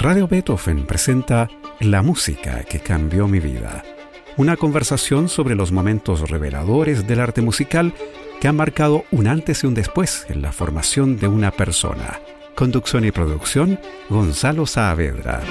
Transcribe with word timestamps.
Radio 0.00 0.26
Beethoven 0.26 0.86
presenta 0.86 1.50
La 1.78 2.00
música 2.00 2.64
que 2.64 2.80
cambió 2.80 3.28
mi 3.28 3.38
vida. 3.38 3.84
Una 4.38 4.56
conversación 4.56 5.28
sobre 5.28 5.54
los 5.54 5.72
momentos 5.72 6.30
reveladores 6.30 7.06
del 7.06 7.20
arte 7.20 7.42
musical 7.42 7.92
que 8.40 8.48
han 8.48 8.56
marcado 8.56 9.04
un 9.10 9.26
antes 9.26 9.62
y 9.62 9.66
un 9.66 9.74
después 9.74 10.24
en 10.30 10.40
la 10.40 10.52
formación 10.52 11.18
de 11.18 11.28
una 11.28 11.50
persona. 11.50 12.18
Conducción 12.54 13.04
y 13.04 13.10
producción, 13.10 13.78
Gonzalo 14.08 14.64
Saavedra. 14.64 15.42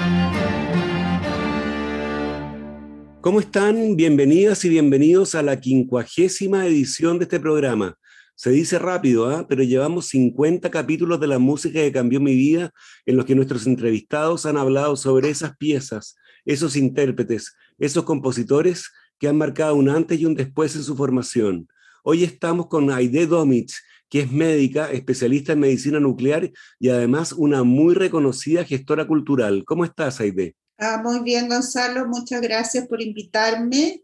¿Cómo 3.20 3.38
están? 3.38 3.94
Bienvenidas 3.94 4.64
y 4.64 4.68
bienvenidos 4.68 5.36
a 5.36 5.44
la 5.44 5.60
quincuagésima 5.60 6.66
edición 6.66 7.20
de 7.20 7.24
este 7.26 7.38
programa. 7.38 7.96
Se 8.40 8.48
dice 8.48 8.78
rápido, 8.78 9.28
¿ah? 9.28 9.44
pero 9.46 9.62
llevamos 9.64 10.08
50 10.08 10.70
capítulos 10.70 11.20
de 11.20 11.26
la 11.26 11.38
música 11.38 11.78
que 11.80 11.92
cambió 11.92 12.20
mi 12.20 12.34
vida, 12.34 12.72
en 13.04 13.18
los 13.18 13.26
que 13.26 13.34
nuestros 13.34 13.66
entrevistados 13.66 14.46
han 14.46 14.56
hablado 14.56 14.96
sobre 14.96 15.28
esas 15.28 15.58
piezas, 15.58 16.16
esos 16.46 16.74
intérpretes, 16.74 17.54
esos 17.76 18.04
compositores 18.04 18.92
que 19.18 19.28
han 19.28 19.36
marcado 19.36 19.74
un 19.74 19.90
antes 19.90 20.18
y 20.18 20.24
un 20.24 20.34
después 20.34 20.74
en 20.74 20.84
su 20.84 20.96
formación. 20.96 21.68
Hoy 22.02 22.24
estamos 22.24 22.68
con 22.68 22.90
Aide 22.90 23.26
Domich, 23.26 23.74
que 24.08 24.20
es 24.20 24.32
médica, 24.32 24.90
especialista 24.90 25.52
en 25.52 25.60
medicina 25.60 26.00
nuclear 26.00 26.50
y 26.78 26.88
además 26.88 27.32
una 27.32 27.62
muy 27.62 27.92
reconocida 27.92 28.64
gestora 28.64 29.06
cultural. 29.06 29.64
¿Cómo 29.66 29.84
estás, 29.84 30.18
Aide? 30.18 30.56
Ah, 30.78 30.98
muy 31.04 31.20
bien, 31.20 31.46
Gonzalo, 31.46 32.06
muchas 32.06 32.40
gracias 32.40 32.88
por 32.88 33.02
invitarme. 33.02 34.02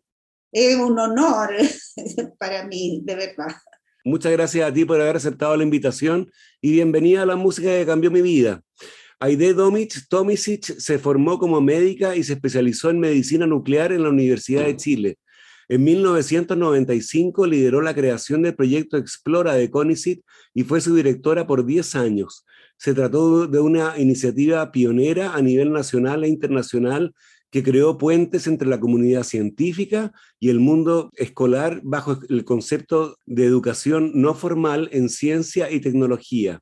Es 0.52 0.76
un 0.76 0.98
honor 0.98 1.54
para 2.38 2.66
mí, 2.66 3.00
de 3.02 3.14
verdad. 3.14 3.56
Muchas 4.06 4.30
gracias 4.30 4.64
a 4.64 4.72
ti 4.72 4.84
por 4.84 5.00
haber 5.00 5.16
aceptado 5.16 5.56
la 5.56 5.64
invitación 5.64 6.30
y 6.60 6.70
bienvenida 6.70 7.22
a 7.22 7.26
la 7.26 7.34
música 7.34 7.76
que 7.76 7.84
cambió 7.84 8.08
mi 8.08 8.22
vida. 8.22 8.62
Aide 9.18 9.52
Domich 9.52 10.06
Tomisic 10.08 10.62
se 10.62 11.00
formó 11.00 11.40
como 11.40 11.60
médica 11.60 12.14
y 12.14 12.22
se 12.22 12.34
especializó 12.34 12.90
en 12.90 13.00
medicina 13.00 13.48
nuclear 13.48 13.90
en 13.90 14.04
la 14.04 14.10
Universidad 14.10 14.64
de 14.64 14.76
Chile. 14.76 15.18
En 15.68 15.82
1995 15.82 17.48
lideró 17.48 17.82
la 17.82 17.96
creación 17.96 18.42
del 18.42 18.54
proyecto 18.54 18.96
Explora 18.96 19.54
de 19.54 19.72
CONICIT 19.72 20.22
y 20.54 20.62
fue 20.62 20.80
su 20.80 20.94
directora 20.94 21.48
por 21.48 21.66
10 21.66 21.96
años. 21.96 22.46
Se 22.76 22.94
trató 22.94 23.48
de 23.48 23.58
una 23.58 23.98
iniciativa 23.98 24.70
pionera 24.70 25.34
a 25.34 25.42
nivel 25.42 25.72
nacional 25.72 26.22
e 26.22 26.28
internacional 26.28 27.12
que 27.56 27.62
creó 27.62 27.96
puentes 27.96 28.46
entre 28.46 28.68
la 28.68 28.78
comunidad 28.78 29.22
científica 29.22 30.12
y 30.38 30.50
el 30.50 30.60
mundo 30.60 31.10
escolar 31.14 31.80
bajo 31.82 32.18
el 32.28 32.44
concepto 32.44 33.16
de 33.24 33.46
educación 33.46 34.12
no 34.14 34.34
formal 34.34 34.90
en 34.92 35.08
ciencia 35.08 35.70
y 35.70 35.80
tecnología. 35.80 36.60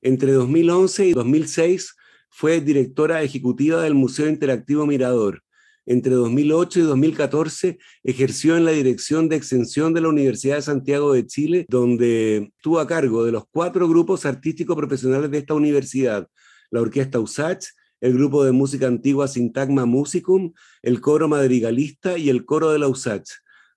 Entre 0.00 0.30
2011 0.30 1.06
y 1.08 1.12
2006 1.12 1.92
fue 2.30 2.60
directora 2.60 3.20
ejecutiva 3.24 3.82
del 3.82 3.94
Museo 3.94 4.28
Interactivo 4.28 4.86
Mirador. 4.86 5.42
Entre 5.86 6.12
2008 6.12 6.78
y 6.78 6.82
2014 6.82 7.78
ejerció 8.04 8.56
en 8.56 8.64
la 8.64 8.70
dirección 8.70 9.28
de 9.28 9.34
extensión 9.34 9.92
de 9.92 10.02
la 10.02 10.08
Universidad 10.08 10.54
de 10.54 10.62
Santiago 10.62 11.14
de 11.14 11.26
Chile, 11.26 11.66
donde 11.68 12.52
estuvo 12.56 12.78
a 12.78 12.86
cargo 12.86 13.24
de 13.24 13.32
los 13.32 13.42
cuatro 13.50 13.88
grupos 13.88 14.24
artísticos 14.24 14.76
profesionales 14.76 15.32
de 15.32 15.38
esta 15.38 15.54
universidad, 15.54 16.28
la 16.70 16.80
Orquesta 16.80 17.18
USACH, 17.18 17.64
el 18.00 18.14
grupo 18.14 18.44
de 18.44 18.52
música 18.52 18.86
antigua 18.86 19.28
Sintagma 19.28 19.86
Musicum, 19.86 20.52
el 20.82 21.00
coro 21.00 21.28
madrigalista 21.28 22.18
y 22.18 22.28
el 22.28 22.44
coro 22.44 22.70
de 22.70 22.78
la 22.78 22.88
USACH. 22.88 23.30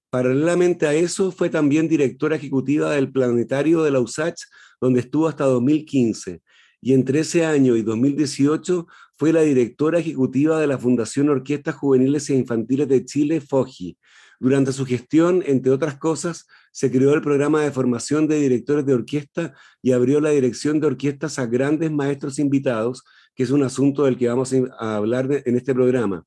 Paralelamente 0.09 0.87
a 0.87 0.93
eso, 0.93 1.31
fue 1.31 1.49
también 1.49 1.87
directora 1.87 2.35
ejecutiva 2.35 2.91
del 2.91 3.11
Planetario 3.11 3.81
de 3.83 3.91
la 3.91 3.99
USACH, 3.99 4.41
donde 4.79 4.99
estuvo 4.99 5.27
hasta 5.27 5.45
2015. 5.45 6.41
Y 6.81 6.93
entre 6.93 7.19
ese 7.19 7.45
año 7.45 7.75
y 7.75 7.83
2018 7.83 8.87
fue 9.15 9.31
la 9.31 9.41
directora 9.41 9.99
ejecutiva 9.99 10.59
de 10.59 10.67
la 10.67 10.77
Fundación 10.77 11.29
Orquestas 11.29 11.75
Juveniles 11.75 12.29
e 12.29 12.35
Infantiles 12.35 12.87
de 12.87 13.05
Chile, 13.05 13.39
FOGI. 13.39 13.97
Durante 14.39 14.73
su 14.73 14.87
gestión, 14.87 15.43
entre 15.45 15.71
otras 15.71 15.99
cosas, 15.99 16.47
se 16.71 16.89
creó 16.89 17.13
el 17.13 17.21
programa 17.21 17.61
de 17.61 17.69
formación 17.69 18.27
de 18.27 18.39
directores 18.39 18.83
de 18.87 18.95
orquesta 18.95 19.53
y 19.83 19.91
abrió 19.91 20.19
la 20.19 20.31
dirección 20.31 20.79
de 20.79 20.87
orquestas 20.87 21.37
a 21.37 21.45
grandes 21.45 21.91
maestros 21.91 22.39
invitados, 22.39 23.03
que 23.35 23.43
es 23.43 23.51
un 23.51 23.63
asunto 23.63 24.03
del 24.03 24.17
que 24.17 24.27
vamos 24.27 24.53
a 24.79 24.95
hablar 24.95 25.27
en 25.45 25.55
este 25.55 25.73
programa. 25.73 26.25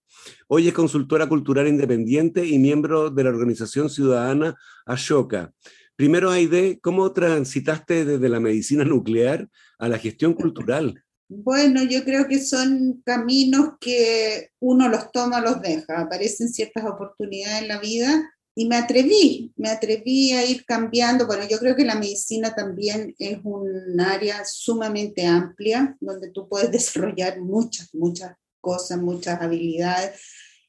Hoy 0.48 0.68
es 0.68 0.74
consultora 0.74 1.28
cultural 1.28 1.68
independiente 1.68 2.46
y 2.46 2.58
miembro 2.58 3.10
de 3.10 3.24
la 3.24 3.30
organización 3.30 3.90
ciudadana 3.90 4.54
Ashoka. 4.86 5.52
Primero, 5.96 6.30
Aide, 6.30 6.80
¿cómo 6.80 7.12
transitaste 7.12 8.04
desde 8.04 8.28
la 8.28 8.40
medicina 8.40 8.84
nuclear 8.84 9.48
a 9.78 9.88
la 9.88 9.98
gestión 9.98 10.34
cultural? 10.34 11.04
Bueno, 11.28 11.82
yo 11.84 12.04
creo 12.04 12.26
que 12.28 12.38
son 12.40 13.02
caminos 13.04 13.74
que 13.80 14.50
uno 14.60 14.88
los 14.88 15.10
toma, 15.12 15.40
los 15.40 15.60
deja. 15.62 16.00
Aparecen 16.00 16.48
ciertas 16.48 16.84
oportunidades 16.84 17.62
en 17.62 17.68
la 17.68 17.80
vida 17.80 18.33
y 18.54 18.66
me 18.66 18.76
atreví, 18.76 19.52
me 19.56 19.68
atreví 19.68 20.32
a 20.32 20.44
ir 20.44 20.64
cambiando. 20.64 21.26
Bueno, 21.26 21.44
yo 21.48 21.58
creo 21.58 21.74
que 21.74 21.84
la 21.84 21.96
medicina 21.96 22.54
también 22.54 23.14
es 23.18 23.38
un 23.42 24.00
área 24.00 24.44
sumamente 24.44 25.26
amplia 25.26 25.96
donde 26.00 26.30
tú 26.30 26.48
puedes 26.48 26.70
desarrollar 26.72 27.40
muchas, 27.40 27.94
muchas 27.94 28.36
cosas, 28.60 28.98
muchas 28.98 29.40
habilidades 29.40 30.20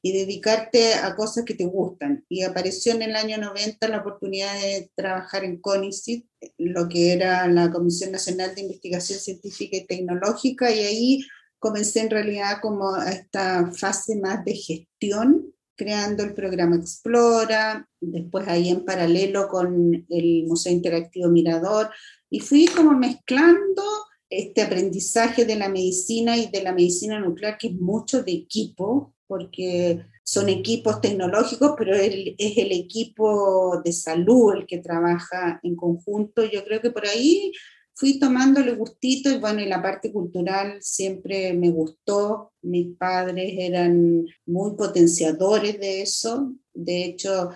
y 0.01 0.12
dedicarte 0.12 0.94
a 0.94 1.16
cosas 1.16 1.45
que 1.45 1.56
te 1.56 1.66
gustan. 1.66 2.24
Y 2.29 2.44
apareció 2.44 2.94
en 2.94 3.01
el 3.01 3.16
año 3.16 3.38
90 3.40 3.88
la 3.88 4.01
oportunidad 4.01 4.53
de 4.62 4.91
trabajar 4.95 5.44
en 5.44 5.59
CONICIT, 5.59 6.28
lo 6.57 6.88
que 6.88 7.13
era 7.13 7.47
la 7.47 7.72
Comisión 7.72 8.12
Nacional 8.12 8.53
de 8.53 8.62
Investigación 8.62 9.18
Científica 9.18 9.78
y 9.78 9.88
Tecnológica, 9.88 10.72
y 10.72 10.79
ahí 10.79 11.25
comencé 11.57 12.01
en 12.01 12.12
realidad 12.12 12.57
como 12.62 12.95
esta 12.97 13.72
fase 13.72 14.18
más 14.18 14.45
de 14.45 14.53
gestión, 14.53 15.55
creando 15.75 16.24
el 16.24 16.34
programa 16.34 16.75
Explora, 16.75 17.88
después 18.00 18.47
ahí 18.47 18.69
en 18.69 18.86
paralelo 18.86 19.47
con 19.47 20.06
el 20.09 20.44
Museo 20.47 20.72
Interactivo 20.72 21.30
Mirador, 21.30 21.90
y 22.30 22.40
fui 22.40 22.68
como 22.68 22.91
mezclando 22.97 23.84
este 24.30 24.62
aprendizaje 24.62 25.46
de 25.46 25.56
la 25.56 25.69
medicina 25.69 26.38
y 26.38 26.47
de 26.47 26.63
la 26.63 26.74
medicina 26.74 27.19
nuclear, 27.19 27.58
que 27.58 27.68
es 27.68 27.74
mucho 27.74 28.24
de 28.24 28.31
equipo, 28.34 29.13
porque 29.28 30.06
son 30.24 30.50
equipos 30.50 31.02
tecnológicos, 31.02 31.74
pero 31.78 31.96
es 31.96 32.57
el 32.57 32.72
equipo 32.72 33.81
de 33.84 33.94
salud 33.94 34.56
el 34.56 34.66
que 34.66 34.80
trabaja 34.80 35.59
en 35.62 35.75
conjunto. 35.75 36.44
Yo 36.44 36.63
creo 36.63 36.81
que 36.81 36.90
por 36.90 37.06
ahí 37.06 37.52
fui 37.95 38.19
tomándole 38.19 38.73
gustito 38.73 39.29
y 39.29 39.38
bueno, 39.38 39.61
y 39.61 39.67
la 39.67 39.81
parte 39.81 40.11
cultural 40.11 40.78
siempre 40.81 41.53
me 41.53 41.69
gustó. 41.69 42.51
Mis 42.61 42.95
padres 42.97 43.53
eran 43.57 44.25
muy 44.45 44.75
potenciadores 44.75 45.79
de 45.79 46.01
eso. 46.01 46.53
De 46.73 47.06
hecho, 47.06 47.51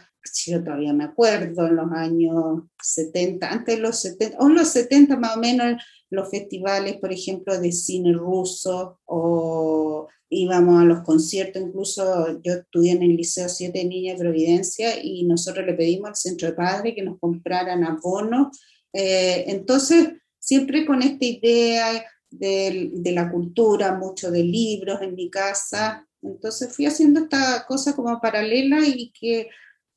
yo 0.45 0.63
todavía 0.63 0.93
me 0.93 1.03
acuerdo, 1.03 1.67
en 1.67 1.75
los 1.75 1.91
años 1.91 2.63
70, 2.81 3.51
antes 3.51 3.75
de 3.75 3.81
los 3.81 3.99
70, 3.99 4.37
o 4.39 4.47
en 4.47 4.55
los 4.55 4.69
70 4.69 5.17
más 5.17 5.35
o 5.35 5.39
menos, 5.39 5.83
los 6.09 6.29
festivales, 6.29 6.97
por 6.97 7.11
ejemplo, 7.11 7.59
de 7.59 7.71
cine 7.71 8.13
ruso 8.13 8.99
o 9.05 10.07
íbamos 10.29 10.81
a 10.81 10.85
los 10.85 11.01
conciertos, 11.01 11.61
incluso 11.61 12.41
yo 12.41 12.53
estudié 12.53 12.93
en 12.93 13.03
el 13.03 13.15
Liceo 13.15 13.49
7 13.49 13.83
Niña 13.85 14.13
de 14.13 14.19
Providencia 14.19 15.03
y 15.03 15.25
nosotros 15.25 15.65
le 15.65 15.73
pedimos 15.73 16.09
al 16.09 16.15
centro 16.15 16.47
de 16.47 16.53
padres 16.53 16.93
que 16.95 17.03
nos 17.03 17.19
compraran 17.19 17.83
abonos. 17.83 18.59
Eh, 18.93 19.45
entonces, 19.47 20.09
siempre 20.39 20.85
con 20.85 21.01
esta 21.01 21.25
idea 21.25 22.05
de, 22.31 22.91
de, 22.93 23.11
la 23.11 23.31
cultura, 23.31 23.95
mucho 23.95 24.31
de 24.31 24.43
libros 24.43 25.01
en 25.01 25.15
mi 25.15 25.29
casa. 25.29 26.07
Entonces 26.21 26.73
fui 26.75 26.85
haciendo 26.85 27.21
esta 27.21 27.65
cosa 27.67 27.95
como 27.95 28.19
paralela 28.19 28.85
y 28.85 29.11
que 29.11 29.49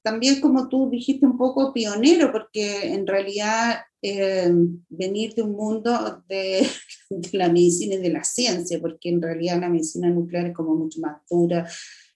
también 0.03 0.41
como 0.41 0.69
tú 0.69 0.91
dijiste 0.91 1.25
un 1.25 1.38
poco 1.38 1.72
pionero, 1.72 2.32
porque 2.32 2.92
en 2.92 3.06
realidad 3.06 3.80
eh, 4.03 4.53
venir 4.88 5.34
de 5.34 5.42
un 5.42 5.53
mundo 5.53 6.25
de, 6.28 6.66
de, 7.10 7.38
la 7.38 7.48
medicina 7.48 7.94
y 7.94 7.98
de 7.98 8.10
la 8.10 8.24
ciencia, 8.24 8.80
porque 8.80 9.09
en 9.09 9.22
realidad 9.22 9.60
la 9.60 9.68
medicina 9.68 10.10
nuclear 10.10 10.47
es 10.47 10.54
como 10.54 10.74
mucho 10.74 11.00
más 11.00 11.22
dura 11.30 11.68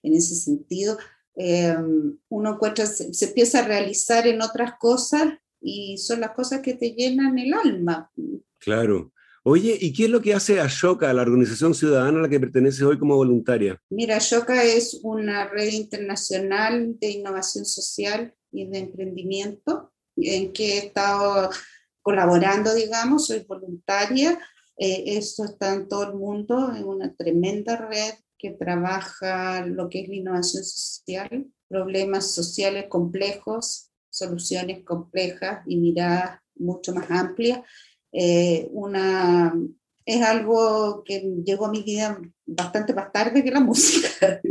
en 0.03 0.13
ese 0.13 0.35
sentido, 0.35 0.97
eh, 1.35 1.75
uno 2.29 2.53
encuentra, 2.53 2.85
se, 2.85 3.13
se, 3.13 3.25
empieza 3.25 3.59
a 3.59 3.67
realizar 3.67 4.25
en 4.27 4.41
otras 4.41 4.73
cosas 4.79 5.33
y 5.61 5.97
son 5.97 6.21
las 6.21 6.31
cosas 6.31 6.61
que 6.61 6.75
te 6.75 6.91
llenan 6.91 7.37
el 7.37 7.53
alma. 7.53 8.11
Claro. 8.59 9.11
Oye, 9.43 9.77
¿y 9.79 9.93
qué 9.93 10.05
es 10.05 10.09
lo 10.09 10.21
que 10.21 10.33
hace 10.33 10.59
Ashoka, 10.59 11.13
la 11.13 11.21
organización 11.21 11.73
ciudadana 11.73 12.19
a 12.19 12.21
la 12.23 12.29
que 12.29 12.39
pertenece 12.39 12.83
hoy 12.83 12.99
como 12.99 13.15
voluntaria? 13.15 13.81
Mira, 13.89 14.17
Ashoka 14.17 14.61
es 14.61 14.99
una 15.03 15.47
red 15.47 15.71
internacional 15.71 16.99
de 16.99 17.11
innovación 17.11 17.65
social 17.65 18.33
y 18.51 18.67
de 18.67 18.79
emprendimiento 18.79 19.93
en 20.17 20.51
que 20.51 20.73
he 20.73 20.77
estado 20.79 21.49
colaborando, 22.01 22.73
digamos, 22.73 23.27
soy 23.27 23.45
voluntaria. 23.47 24.37
Eh, 24.77 25.17
esto 25.17 25.45
está 25.45 25.73
en 25.73 25.87
todo 25.87 26.03
el 26.11 26.15
mundo, 26.15 26.73
en 26.75 26.83
una 26.83 27.15
tremenda 27.15 27.77
red 27.77 28.15
que 28.37 28.51
trabaja 28.51 29.65
lo 29.65 29.89
que 29.89 30.01
es 30.01 30.09
la 30.09 30.15
innovación 30.15 30.63
social, 30.63 31.47
problemas 31.67 32.31
sociales 32.31 32.85
complejos, 32.89 33.86
soluciones 34.17 34.83
complejas 34.83 35.61
y 35.67 35.77
miradas 35.77 36.39
mucho 36.55 36.93
más 36.93 37.09
amplias 37.11 37.61
eh, 38.11 38.67
una 38.71 39.53
es 40.05 40.21
algo 40.23 41.03
que 41.03 41.19
llegó 41.43 41.65
a 41.65 41.71
mi 41.71 41.83
vida 41.83 42.19
bastante 42.45 42.93
más 42.93 43.11
tarde 43.11 43.43
que 43.43 43.51
la 43.51 43.59
música, 43.71 44.41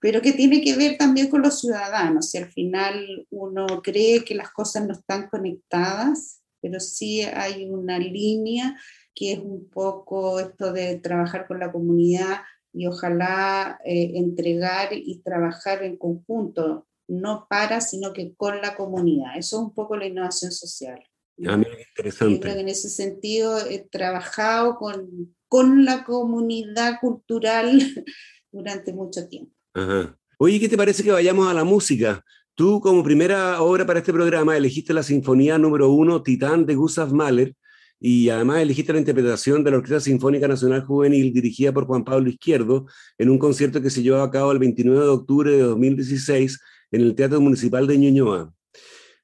pero 0.00 0.22
que 0.22 0.32
tiene 0.32 0.62
que 0.62 0.74
ver 0.76 0.96
también 0.96 1.28
con 1.28 1.42
los 1.42 1.60
ciudadanos. 1.60 2.34
Y 2.34 2.38
al 2.38 2.50
final 2.50 3.26
uno 3.30 3.66
cree 3.82 4.24
que 4.24 4.34
las 4.34 4.50
cosas 4.50 4.86
no 4.86 4.94
están 4.94 5.28
conectadas, 5.28 6.40
pero 6.62 6.80
sí 6.80 7.20
hay 7.22 7.68
una 7.68 7.98
línea 7.98 8.76
que 9.14 9.32
es 9.32 9.38
un 9.38 9.68
poco 9.68 10.40
esto 10.40 10.72
de 10.72 10.96
trabajar 10.96 11.46
con 11.46 11.60
la 11.60 11.70
comunidad 11.70 12.38
y 12.72 12.86
ojalá 12.86 13.78
eh, 13.84 14.12
entregar 14.14 14.88
y 14.92 15.20
trabajar 15.22 15.82
en 15.82 15.98
conjunto, 15.98 16.86
no 17.10 17.46
para, 17.50 17.80
sino 17.80 18.12
que 18.12 18.34
con 18.36 18.60
la 18.60 18.76
comunidad. 18.76 19.36
Eso 19.36 19.56
es 19.56 19.62
un 19.64 19.74
poco 19.74 19.96
la 19.96 20.06
innovación 20.06 20.52
social. 20.52 20.98
Ah, 21.46 21.60
interesante. 21.88 22.40
Creo 22.40 22.54
que 22.54 22.60
en 22.60 22.68
ese 22.68 22.88
sentido 22.88 23.58
he 23.66 23.80
trabajado 23.80 24.76
con, 24.76 25.34
con 25.48 25.84
la 25.84 26.04
comunidad 26.04 26.98
cultural 27.00 27.80
durante 28.52 28.92
mucho 28.92 29.26
tiempo. 29.28 29.52
Ajá. 29.74 30.16
Oye, 30.38 30.60
¿qué 30.60 30.68
te 30.68 30.76
parece 30.76 31.02
que 31.02 31.10
vayamos 31.10 31.48
a 31.48 31.54
la 31.54 31.64
música? 31.64 32.24
Tú, 32.54 32.80
como 32.80 33.02
primera 33.02 33.60
obra 33.60 33.86
para 33.86 33.98
este 33.98 34.12
programa, 34.12 34.56
elegiste 34.56 34.94
la 34.94 35.02
Sinfonía 35.02 35.58
número 35.58 35.90
uno, 35.90 36.22
Titán, 36.22 36.66
de 36.66 36.74
Gustav 36.74 37.12
Mahler, 37.12 37.54
y 37.98 38.30
además 38.30 38.60
elegiste 38.60 38.92
la 38.92 38.98
interpretación 38.98 39.62
de 39.62 39.70
la 39.70 39.76
Orquesta 39.76 40.00
Sinfónica 40.00 40.48
Nacional 40.48 40.84
Juvenil 40.84 41.32
dirigida 41.32 41.72
por 41.72 41.84
Juan 41.86 42.04
Pablo 42.04 42.30
Izquierdo 42.30 42.86
en 43.18 43.28
un 43.28 43.38
concierto 43.38 43.82
que 43.82 43.90
se 43.90 44.02
llevó 44.02 44.22
a 44.22 44.30
cabo 44.30 44.52
el 44.52 44.58
29 44.58 45.00
de 45.00 45.10
octubre 45.10 45.50
de 45.50 45.62
2016 45.62 46.58
en 46.90 47.02
el 47.02 47.14
Teatro 47.14 47.40
Municipal 47.40 47.86
de 47.86 47.98
Ñuñoa. 47.98 48.52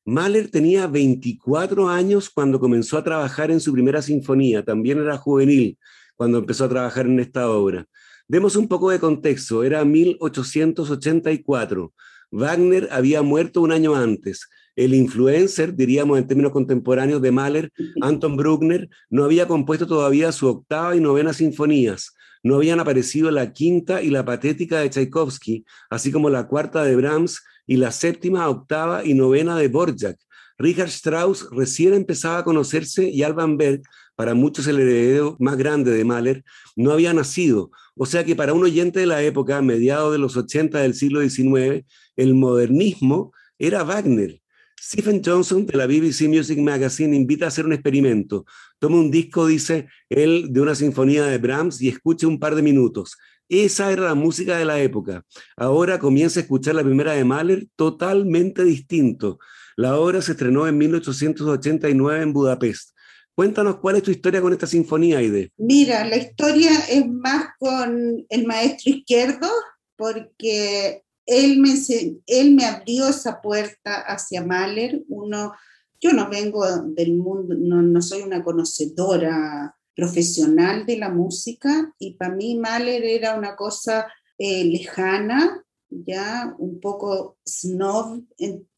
Mahler 0.04 0.50
tenía 0.50 0.86
24 0.86 1.88
años 1.88 2.30
cuando 2.30 2.60
comenzó 2.60 2.98
a 2.98 3.04
trabajar 3.04 3.50
en 3.50 3.60
su 3.60 3.72
primera 3.72 4.02
sinfonía, 4.02 4.64
también 4.64 4.98
era 4.98 5.16
juvenil 5.16 5.78
cuando 6.14 6.38
empezó 6.38 6.64
a 6.64 6.68
trabajar 6.68 7.06
en 7.06 7.20
esta 7.20 7.50
obra. 7.50 7.86
Demos 8.28 8.56
un 8.56 8.68
poco 8.68 8.90
de 8.90 8.98
contexto, 8.98 9.64
era 9.64 9.84
1884. 9.84 11.92
Wagner 12.30 12.88
había 12.90 13.22
muerto 13.22 13.60
un 13.60 13.72
año 13.72 13.94
antes 13.94 14.48
el 14.76 14.94
influencer, 14.94 15.74
diríamos 15.74 16.18
en 16.18 16.26
términos 16.26 16.52
contemporáneos 16.52 17.22
de 17.22 17.32
Mahler, 17.32 17.72
Anton 18.02 18.36
Bruckner, 18.36 18.88
no 19.08 19.24
había 19.24 19.48
compuesto 19.48 19.86
todavía 19.86 20.30
su 20.32 20.46
octava 20.46 20.94
y 20.94 21.00
novena 21.00 21.32
sinfonías. 21.32 22.14
No 22.46 22.54
habían 22.54 22.78
aparecido 22.78 23.32
la 23.32 23.52
quinta 23.52 24.02
y 24.02 24.08
la 24.08 24.25
patética 24.25 24.78
de 24.78 24.88
Tchaikovsky, 24.88 25.64
así 25.90 26.12
como 26.12 26.31
la 26.31 26.46
cuarta 26.46 26.84
de 26.84 26.94
Brahms 26.94 27.43
y 27.66 27.76
la 27.76 27.90
séptima, 27.90 28.48
octava 28.48 29.04
y 29.04 29.14
novena 29.14 29.56
de 29.58 29.66
Borjak. 29.66 30.16
Richard 30.56 30.90
Strauss 30.90 31.48
recién 31.50 31.93
empezaba 31.93 32.38
a 32.38 32.44
conocerse 32.44 33.10
y 33.10 33.25
Alban 33.25 33.56
Berg, 33.56 33.82
para 34.14 34.34
muchos 34.34 34.69
el 34.69 34.78
heredero 34.78 35.37
más 35.40 35.56
grande 35.56 35.90
de 35.90 36.04
Mahler, 36.04 36.44
no 36.76 36.93
había 36.93 37.12
nacido. 37.12 37.72
O 37.96 38.06
sea 38.06 38.22
que 38.22 38.37
para 38.37 38.54
un 38.54 38.62
oyente 38.62 39.00
de 39.00 39.06
la 39.06 39.25
época, 39.25 39.60
mediados 39.60 40.12
de 40.12 40.19
los 40.19 40.37
80 40.37 40.78
del 40.78 40.94
siglo 40.94 41.28
XIX, 41.28 41.84
el 42.14 42.34
modernismo 42.37 43.32
era 43.58 43.82
Wagner. 43.82 44.40
Stephen 44.86 45.20
Johnson 45.20 45.66
de 45.66 45.76
la 45.76 45.86
BBC 45.88 46.28
Music 46.28 46.60
Magazine 46.60 47.16
invita 47.16 47.46
a 47.46 47.48
hacer 47.48 47.66
un 47.66 47.72
experimento. 47.72 48.46
Toma 48.78 48.98
un 48.98 49.10
disco, 49.10 49.44
dice 49.48 49.88
él, 50.08 50.46
de 50.50 50.60
una 50.60 50.76
sinfonía 50.76 51.24
de 51.24 51.38
Brahms 51.38 51.82
y 51.82 51.88
escuche 51.88 52.24
un 52.24 52.38
par 52.38 52.54
de 52.54 52.62
minutos. 52.62 53.16
Esa 53.48 53.90
era 53.90 54.02
la 54.02 54.14
música 54.14 54.56
de 54.56 54.64
la 54.64 54.78
época. 54.78 55.24
Ahora 55.56 55.98
comienza 55.98 56.38
a 56.38 56.44
escuchar 56.44 56.76
la 56.76 56.84
primera 56.84 57.14
de 57.14 57.24
Mahler 57.24 57.66
totalmente 57.74 58.62
distinto. 58.62 59.40
La 59.74 59.98
obra 59.98 60.22
se 60.22 60.32
estrenó 60.32 60.68
en 60.68 60.78
1889 60.78 62.22
en 62.22 62.32
Budapest. 62.32 62.90
Cuéntanos 63.34 63.78
cuál 63.80 63.96
es 63.96 64.04
tu 64.04 64.12
historia 64.12 64.40
con 64.40 64.52
esta 64.52 64.68
sinfonía, 64.68 65.18
Aide. 65.18 65.50
Mira, 65.56 66.04
la 66.04 66.16
historia 66.16 66.70
es 66.88 67.04
más 67.08 67.48
con 67.58 68.24
el 68.28 68.46
maestro 68.46 68.92
izquierdo, 68.92 69.48
porque 69.96 71.02
él 71.26 71.58
me, 71.58 72.64
abrió 72.64 73.08
esa 73.08 73.40
puerta 73.40 74.00
hacia 74.00 74.44
Mahler. 74.44 75.05
Uno, 75.08 75.52
yo 76.00 76.12
no 76.12 76.31
vengo 76.31 76.64
del 76.82 77.14
mundo, 77.14 77.55
no, 77.58 78.00
soy 78.00 78.23
una 78.23 78.44
conocedora 78.44 79.76
profesional 79.94 80.87
de 80.87 80.99
la 80.99 81.08
música 81.08 81.93
y 81.99 82.14
para 82.14 82.34
mí 82.34 82.56
Mahler 82.56 83.02
era 83.02 83.34
una 83.34 83.56
cosa 83.56 84.06
eh, 84.38 84.64
lejana, 84.64 85.64
ya 85.88 86.55
un 86.58 86.81
poco 86.81 87.38
snob. 87.44 88.23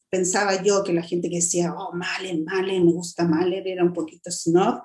pensaba 0.09 0.63
yo 0.63 0.83
que 0.83 0.93
la 0.93 1.03
gente 1.03 1.29
que 1.29 1.35
decía, 1.35 1.73
oh, 1.77 1.93
Mahler, 1.93 2.41
Mahler, 2.43 2.81
me 2.83 2.93
gusta 2.93 3.25
Mahler, 3.25 3.67
era 3.67 3.83
un 3.83 3.93
poquito 3.93 4.31
snob, 4.31 4.81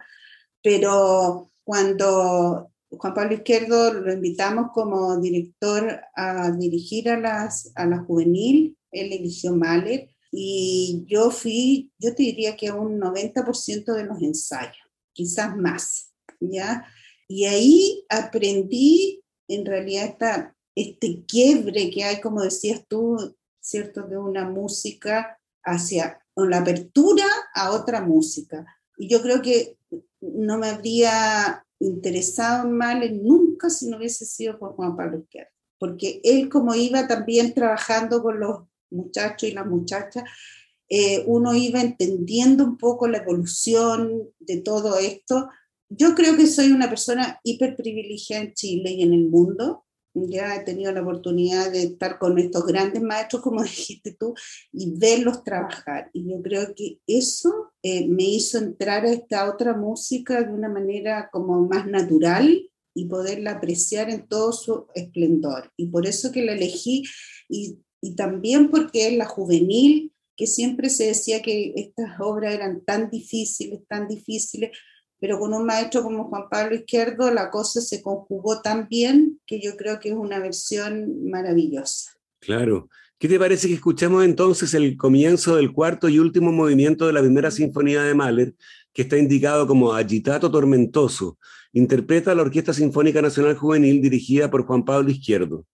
pero 0.63 1.51
cuando 1.63 2.74
Juan 2.99 3.15
Pablo 3.15 3.35
Izquierdo 3.35 3.93
lo 3.93 4.13
invitamos 4.13 4.71
como 4.73 5.19
director 5.21 6.01
a 6.15 6.51
dirigir 6.53 7.09
a, 7.09 7.19
las, 7.19 7.73
a 7.75 7.87
la 7.87 7.99
juvenil, 7.99 8.77
él 8.91 9.13
eligió 9.13 9.55
Mahler, 9.55 10.09
y 10.31 11.05
yo 11.07 11.31
fui, 11.31 11.93
yo 11.99 12.15
te 12.15 12.25
diría 12.25 12.57
que 12.57 12.73
un 12.73 13.01
90% 13.01 13.93
de 13.93 14.05
los 14.05 14.21
ensayos, 14.21 14.77
quizás 15.13 15.57
más, 15.57 16.13
¿ya? 16.41 16.85
Y 17.29 17.45
ahí 17.45 18.05
aprendí 18.09 19.23
en 19.49 19.65
realidad 19.65 20.07
esta, 20.07 20.57
este 20.75 21.25
quiebre 21.27 21.91
que 21.91 22.05
hay, 22.05 22.21
como 22.21 22.43
decías 22.43 22.85
tú, 22.89 23.37
¿cierto? 23.61 24.03
De 24.03 24.19
una 24.19 24.49
música 24.49 25.39
hacia 25.63 26.21
la 26.37 26.59
apertura 26.59 27.27
a 27.55 27.71
otra 27.73 28.01
música. 28.01 28.67
Y 28.99 29.09
yo 29.09 29.23
creo 29.23 29.41
que 29.41 29.79
no 30.21 30.59
me 30.59 30.69
habría 30.69 31.64
interesado 31.81 32.67
en 32.67 32.77
Mahler 32.77 33.13
nunca 33.13 33.71
si 33.71 33.89
no 33.89 33.99
hubiese 33.99 34.25
sido 34.25 34.59
por 34.59 34.75
Juan 34.75 34.97
Pablo 34.97 35.19
Izquierdo, 35.19 35.51
porque 35.79 36.21
él 36.25 36.49
como 36.49 36.75
iba 36.75 37.07
también 37.07 37.55
trabajando 37.55 38.23
con 38.23 38.41
los 38.41 38.61
muchachos 38.91 39.49
y 39.49 39.53
las 39.53 39.67
muchachas, 39.67 40.25
eh, 40.89 41.25
uno 41.27 41.55
iba 41.55 41.81
entendiendo 41.81 42.65
un 42.65 42.77
poco 42.77 43.09
la 43.09 43.19
evolución 43.19 44.29
de 44.39 44.61
todo 44.61 44.99
esto. 44.99 45.49
Yo 45.89 46.15
creo 46.15 46.37
que 46.37 46.47
soy 46.47 46.71
una 46.71 46.89
persona 46.89 47.41
hiper 47.43 47.77
privilegiada 47.77 48.45
en 48.45 48.55
Chile 48.55 48.91
y 48.93 49.03
en 49.03 49.13
el 49.13 49.29
mundo, 49.29 49.85
ya 50.15 50.55
he 50.57 50.65
tenido 50.65 50.93
la 50.93 51.03
oportunidad 51.03 51.73
de 51.73 51.83
estar 51.83 52.19
con 52.19 52.39
estos 52.39 52.65
grandes 52.67 53.03
maestros, 53.03 53.43
como 53.43 53.63
dijiste 53.63 54.17
tú, 54.19 54.35
y 54.73 54.97
verlos 54.97 55.43
trabajar. 55.43 56.11
Y 56.13 56.31
yo 56.31 56.41
creo 56.43 56.75
que 56.75 57.01
eso 57.07 57.73
eh, 57.83 58.07
me 58.07 58.25
hizo 58.25 58.59
entrar 58.59 59.05
a 59.05 59.13
esta 59.13 59.51
otra 59.51 59.77
música 59.77 60.43
de 60.43 60.53
una 60.53 60.69
manera 60.69 61.29
como 61.33 61.67
más 61.67 61.87
natural 61.87 62.71
y 62.95 63.07
poderla 63.07 63.53
apreciar 63.53 64.09
en 64.09 64.29
todo 64.29 64.53
su 64.53 64.87
esplendor. 64.95 65.73
Y 65.77 65.89
por 65.89 66.07
eso 66.07 66.31
que 66.31 66.45
la 66.45 66.53
elegí, 66.53 67.03
y, 67.49 67.79
y 68.01 68.15
también 68.15 68.71
porque 68.71 69.09
es 69.09 69.17
la 69.17 69.27
juvenil, 69.27 70.13
que 70.37 70.47
siempre 70.47 70.91
se 70.91 71.07
decía 71.07 71.43
que 71.43 71.73
estas 71.77 72.21
obras 72.21 72.55
eran 72.55 72.85
tan 72.85 73.11
difíciles, 73.11 73.81
tan 73.89 74.09
difíciles, 74.09 74.71
pero 75.25 75.39
con 75.39 75.55
un 75.55 75.65
maestro 75.65 76.03
como 76.03 76.25
Juan 76.25 76.51
Pablo 76.51 76.77
Izquierdo 76.77 77.31
la 77.31 77.49
cosa 77.49 77.81
se 77.81 78.03
conjugó 78.03 78.61
tan 78.61 78.89
bien 78.91 79.41
que 79.47 79.59
yo 79.59 79.75
creo 79.75 79.99
que 79.99 80.11
es 80.11 80.15
una 80.15 80.39
versión 80.39 81.31
maravillosa. 81.31 82.11
Claro. 82.41 82.91
¿Qué 83.19 83.27
te 83.27 83.39
parece 83.39 83.69
que 83.69 83.73
escuchemos 83.73 84.23
entonces 84.23 84.75
el 84.75 84.99
comienzo 84.99 85.57
del 85.57 85.73
cuarto 85.73 86.11
y 86.11 86.19
último 86.19 86.53
movimiento 86.53 87.07
de 87.07 87.15
la 87.15 87.23
primera 87.23 87.51
sinfonía 87.51 88.03
de 88.03 88.13
Mahler, 88.13 88.55
que 88.93 89.01
está 89.01 89.17
indicado 89.17 89.67
como 89.67 89.95
Agitato 89.95 90.51
Tormentoso? 90.51 91.39
Interpreta 91.73 92.35
la 92.35 92.43
Orquesta 92.43 92.75
Sinfónica 92.75 93.23
Nacional 93.23 93.57
Juvenil 93.57 94.03
dirigida 94.03 94.51
por 94.51 94.67
Juan 94.67 94.85
Pablo 94.85 95.11
Izquierdo. 95.11 95.65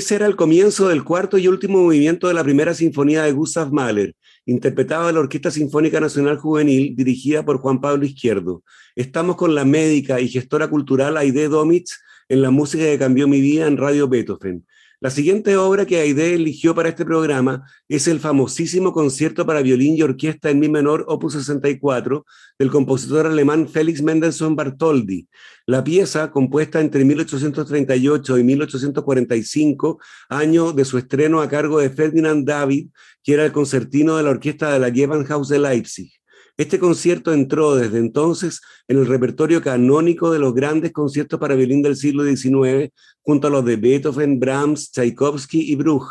Ese 0.00 0.14
era 0.14 0.24
el 0.24 0.34
comienzo 0.34 0.88
del 0.88 1.04
cuarto 1.04 1.36
y 1.36 1.46
último 1.46 1.82
movimiento 1.82 2.26
de 2.26 2.32
la 2.32 2.42
primera 2.42 2.72
sinfonía 2.72 3.24
de 3.24 3.32
Gustav 3.32 3.70
Mahler, 3.70 4.16
interpretada 4.46 5.08
de 5.08 5.12
la 5.12 5.20
Orquesta 5.20 5.50
Sinfónica 5.50 6.00
Nacional 6.00 6.38
Juvenil, 6.38 6.96
dirigida 6.96 7.44
por 7.44 7.58
Juan 7.58 7.82
Pablo 7.82 8.06
Izquierdo. 8.06 8.62
Estamos 8.96 9.36
con 9.36 9.54
la 9.54 9.66
médica 9.66 10.18
y 10.18 10.30
gestora 10.30 10.68
cultural 10.68 11.18
Aide 11.18 11.48
Domitz 11.48 12.00
en 12.30 12.40
la 12.40 12.50
música 12.50 12.84
que 12.84 12.98
cambió 12.98 13.28
mi 13.28 13.42
vida 13.42 13.66
en 13.66 13.76
Radio 13.76 14.08
Beethoven. 14.08 14.66
La 15.02 15.08
siguiente 15.08 15.56
obra 15.56 15.86
que 15.86 15.98
Aide 15.98 16.34
eligió 16.34 16.74
para 16.74 16.90
este 16.90 17.06
programa 17.06 17.64
es 17.88 18.06
el 18.06 18.20
famosísimo 18.20 18.92
concierto 18.92 19.46
para 19.46 19.62
violín 19.62 19.96
y 19.96 20.02
orquesta 20.02 20.50
en 20.50 20.58
mi 20.58 20.68
menor, 20.68 21.06
opus 21.08 21.32
64, 21.32 22.26
del 22.58 22.70
compositor 22.70 23.26
alemán 23.26 23.66
Felix 23.66 24.02
Mendelssohn 24.02 24.56
Bartholdy. 24.56 25.26
La 25.64 25.82
pieza, 25.82 26.30
compuesta 26.30 26.82
entre 26.82 27.06
1838 27.06 28.38
y 28.38 28.44
1845, 28.44 29.98
año 30.28 30.72
de 30.72 30.84
su 30.84 30.98
estreno 30.98 31.40
a 31.40 31.48
cargo 31.48 31.78
de 31.78 31.88
Ferdinand 31.88 32.46
David, 32.46 32.90
que 33.22 33.32
era 33.32 33.46
el 33.46 33.52
concertino 33.52 34.18
de 34.18 34.24
la 34.24 34.30
orquesta 34.30 34.70
de 34.70 34.80
la 34.80 34.90
Gewandhaus 34.90 35.48
de 35.48 35.60
Leipzig. 35.60 36.19
Este 36.60 36.78
concierto 36.78 37.32
entró 37.32 37.74
desde 37.74 37.96
entonces 37.96 38.60
en 38.86 38.98
el 38.98 39.06
repertorio 39.06 39.62
canónico 39.62 40.30
de 40.30 40.38
los 40.38 40.52
grandes 40.52 40.92
conciertos 40.92 41.40
para 41.40 41.54
violín 41.54 41.80
del 41.80 41.96
siglo 41.96 42.22
XIX, 42.22 42.92
junto 43.22 43.46
a 43.46 43.50
los 43.50 43.64
de 43.64 43.76
Beethoven, 43.76 44.38
Brahms, 44.38 44.92
Tchaikovsky 44.92 45.72
y 45.72 45.74
Bruch. 45.76 46.04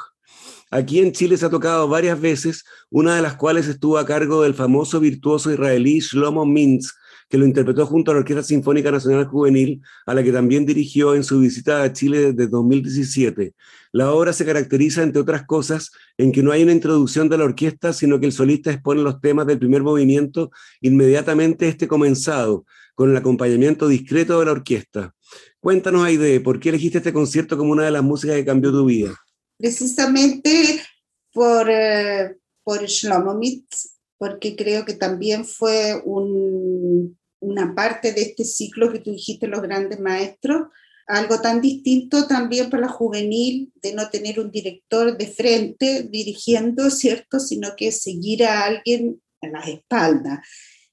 Aquí 0.72 1.02
en 1.02 1.12
Chile 1.12 1.38
se 1.38 1.46
ha 1.46 1.52
tocado 1.52 1.88
varias 1.88 2.20
veces, 2.20 2.64
una 2.90 3.16
de 3.16 3.22
las 3.22 3.36
cuales 3.36 3.68
estuvo 3.68 4.00
a 4.00 4.08
cargo 4.08 4.42
del 4.42 4.56
famoso 4.56 5.00
virtuoso 5.00 5.52
israelí 5.52 6.00
Shlomo 6.00 6.48
Mintz, 6.48 6.96
que 7.30 7.38
lo 7.38 7.46
interpretó 7.46 7.86
junto 7.86 8.10
a 8.10 8.16
la 8.16 8.22
Orquesta 8.22 8.44
Sinfónica 8.44 8.92
Nacional 8.92 9.26
Juvenil, 9.26 9.82
a 10.06 10.16
la 10.16 10.24
que 10.24 10.32
también 10.32 10.66
dirigió 10.66 11.14
en 11.14 11.24
su 11.24 11.40
visita 11.40 11.84
a 11.84 11.94
Chile 11.94 12.34
desde 12.34 12.50
2017. 12.50 13.54
La 13.92 14.12
obra 14.12 14.34
se 14.34 14.46
caracteriza, 14.46 15.04
entre 15.04 15.22
otras 15.22 15.46
cosas, 15.46 15.92
en 16.18 16.32
que 16.32 16.42
no 16.42 16.52
hay 16.52 16.64
una 16.64 16.74
introducción 16.74 17.30
de 17.30 17.38
la 17.38 17.44
orquesta, 17.44 17.94
sino 17.94 18.20
que 18.20 18.26
el 18.26 18.32
solista 18.32 18.72
expone 18.72 19.02
los 19.02 19.22
temas 19.22 19.46
del 19.46 19.60
primer 19.60 19.84
movimiento 19.84 20.52
inmediatamente 20.82 21.68
este 21.68 21.88
comenzado, 21.88 22.66
con 22.96 23.12
el 23.12 23.18
acompañamiento 23.18 23.88
discreto 23.88 24.40
de 24.40 24.46
la 24.46 24.52
orquesta. 24.52 25.14
Cuéntanos, 25.60 26.04
Aide, 26.04 26.40
¿por 26.40 26.60
qué 26.60 26.70
elegiste 26.70 26.98
este 26.98 27.14
concierto 27.14 27.58
como 27.58 27.72
una 27.72 27.86
de 27.86 27.92
las 27.92 28.04
músicas 28.04 28.38
que 28.38 28.46
cambió 28.46 28.72
tu 28.72 28.86
vida? 28.86 29.16
Precisamente 29.58 30.82
por, 31.32 31.70
eh, 31.70 32.36
por 32.64 32.86
Shlomo 32.86 33.36
Mitz, 33.36 33.98
porque 34.18 34.56
creo 34.56 34.86
que 34.86 34.94
también 34.94 35.46
fue 35.46 36.02
un, 36.04 36.69
una 37.40 37.74
parte 37.76 38.14
de 38.14 38.22
este 38.22 38.44
ciclo 38.44 38.92
que 38.92 39.00
tú 39.00 39.12
dijiste, 39.12 39.48
los 39.48 39.62
grandes 39.62 40.00
maestros, 40.00 40.68
algo 41.08 41.42
tan 41.42 41.60
distinto 41.60 42.28
también 42.28 42.70
para 42.70 42.84
la 42.84 42.90
juvenil 42.90 43.72
de 43.82 43.94
no 43.94 44.10
tener 44.10 44.40
un 44.40 44.52
director 44.52 45.18
de 45.18 45.28
frente 45.28 46.04
dirigiendo, 46.04 46.90
¿cierto? 46.92 47.40
Sino 47.40 47.70
que 47.76 47.92
seguir 47.92 48.44
a 48.44 48.66
alguien 48.66 49.22
a 49.42 49.48
las 49.48 49.68
espaldas. 49.68 50.40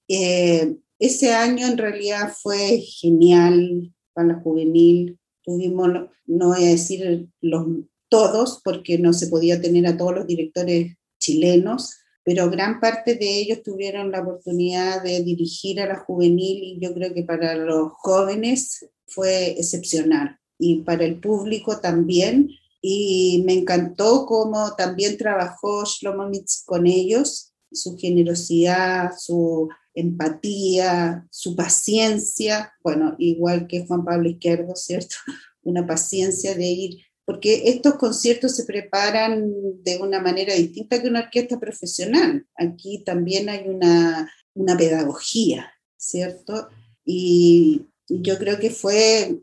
Eh, 0.09 0.77
ese 0.99 1.35
año 1.35 1.67
en 1.67 1.77
realidad 1.77 2.33
fue 2.41 2.81
genial 2.81 3.93
para 4.15 4.29
la 4.29 4.35
juvenil. 4.41 5.19
Tuvimos, 5.43 5.89
no 6.25 6.49
voy 6.49 6.65
a 6.65 6.71
decir 6.71 7.29
los 7.43 7.67
todos, 8.09 8.61
porque 8.65 8.99
no 8.99 9.13
se 9.13 9.27
podía 9.27 9.61
tener 9.61 9.87
a 9.87 9.97
todos 9.97 10.15
los 10.15 10.27
directores 10.27 10.97
chilenos, 11.19 11.99
pero 12.27 12.51
gran 12.51 12.81
parte 12.81 13.15
de 13.15 13.39
ellos 13.39 13.63
tuvieron 13.63 14.11
la 14.11 14.21
oportunidad 14.21 15.01
de 15.01 15.23
dirigir 15.23 15.81
a 15.81 15.87
la 15.87 16.01
juvenil 16.01 16.61
y 16.61 16.81
yo 16.81 16.93
creo 16.93 17.15
que 17.15 17.23
para 17.23 17.55
los 17.55 17.93
jóvenes 17.99 18.85
fue 19.07 19.51
excepcional 19.51 20.37
y 20.59 20.81
para 20.81 21.05
el 21.05 21.21
público 21.21 21.79
también. 21.79 22.51
Y 22.83 23.45
me 23.47 23.53
encantó 23.53 24.27
cómo 24.27 24.75
también 24.75 25.17
trabajó 25.17 25.85
Shlomo 25.85 26.29
Mitz 26.29 26.65
con 26.67 26.89
ellos, 26.89 27.53
su 27.71 27.97
generosidad, 27.97 29.13
su 29.17 29.69
empatía, 29.95 31.29
su 31.31 31.55
paciencia, 31.55 32.73
bueno, 32.83 33.15
igual 33.19 33.69
que 33.69 33.87
Juan 33.87 34.05
Pablo 34.05 34.29
Izquierdo, 34.29 34.75
¿cierto? 34.75 35.15
Una 35.63 35.87
paciencia 35.87 36.57
de 36.57 36.67
ir 36.67 37.06
porque 37.27 37.69
estos 37.71 37.97
conciertos 37.97 38.55
se 38.55 38.65
preparan 38.65 39.53
de 39.83 39.99
una 40.01 40.21
manera 40.21 40.55
distinta 40.55 41.03
que 41.03 41.09
una 41.09 41.25
orquesta 41.25 41.59
profesional. 41.59 42.47
Aquí 42.55 43.03
también 43.05 43.49
hay 43.49 43.69
una, 43.69 44.33
una 44.55 44.77
pedagogía, 44.77 45.73
¿cierto? 45.97 46.69
Y 47.05 47.83
yo 48.09 48.39
creo 48.39 48.61
que 48.61 48.71
fue 48.71 49.41